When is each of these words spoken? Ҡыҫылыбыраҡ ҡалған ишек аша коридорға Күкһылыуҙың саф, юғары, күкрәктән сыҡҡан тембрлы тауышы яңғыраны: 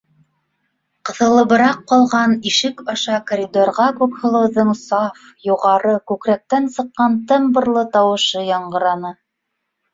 Ҡыҫылыбыраҡ 1.09 1.83
ҡалған 1.91 2.33
ишек 2.53 2.81
аша 2.95 3.19
коридорға 3.33 3.87
Күкһылыуҙың 4.01 4.73
саф, 4.81 5.21
юғары, 5.51 5.95
күкрәктән 6.13 6.69
сыҡҡан 6.79 7.23
тембрлы 7.35 7.89
тауышы 7.99 8.47
яңғыраны: 8.51 9.17